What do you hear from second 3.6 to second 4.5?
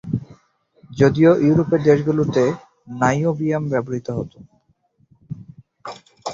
ব্যবহৃত হতো।